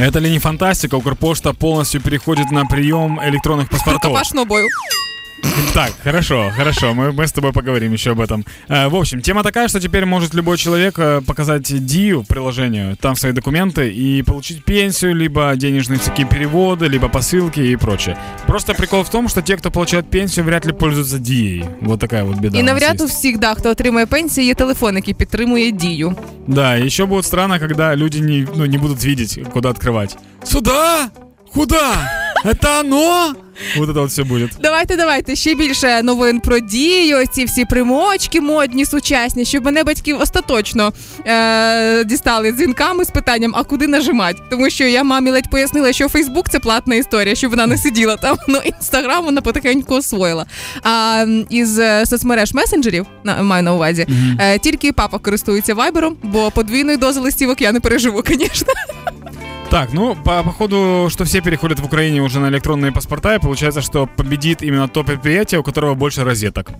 [0.00, 0.94] Это ли не фантастика?
[0.94, 4.04] Укрпошта полностью переходит на прием электронных паспортов.
[4.04, 4.66] Рукопашного бою.
[5.73, 8.45] Так, хорошо, хорошо, мы, мы с тобой поговорим еще об этом.
[8.69, 13.15] Э, в общем, тема такая, что теперь может любой человек э, показать ДИЮ приложению, там
[13.15, 18.17] свои документы и получить пенсию, либо денежные такие переводы, либо посылки и прочее.
[18.47, 21.67] Просто прикол в том, что те, кто получает пенсію, вряд ли пользуются дією.
[21.81, 22.57] Вот такая вот беда.
[22.57, 23.15] І у нас навряд у есть.
[23.15, 26.15] всіх, да, хто отримує пенсію, є телефон, який підтримує дію.
[26.47, 30.17] Да, еще будет странно, когда люди не, ну, не будут видеть, куда открывать.
[30.43, 31.09] Сюда?
[31.53, 32.18] Куда?
[32.44, 33.34] Это оно?
[33.76, 34.50] Вот это вот все будет.
[34.60, 40.14] Давайте, давайте ще більше новин про дію, ці всі примочки модні, сучасні, щоб мене батьки
[40.14, 40.92] остаточно
[41.26, 44.38] е- дістали дзвінками з питанням, а куди нажимати?
[44.50, 48.16] Тому що я мамі ледь пояснила, що Фейсбук це платна історія, щоб вона не сиділа
[48.16, 48.36] там.
[48.48, 50.46] Ну інстаграм вона потихеньку освоїла.
[50.82, 54.06] А із е, соцмереж месенджерів на маю на увазі,
[54.40, 58.72] е- тільки папа користується вайбером, бо подвійної дози листівок я не переживу, звісно.
[59.70, 63.80] Так, ну, по, походу, что все переходят в Украине уже на электронные паспорта, и получается,
[63.80, 66.70] что победит именно то предприятие, у которого больше розеток.